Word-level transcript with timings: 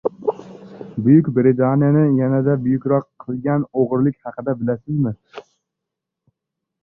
Buyuk 1.03 1.27
Britaniyani 1.35 2.05
yanada 2.21 2.55
buyukroq 2.63 3.05
qilgan 3.25 3.67
o‘g‘rilik 3.83 4.17
haqida 4.29 4.55
bilasizmi? 4.63 5.11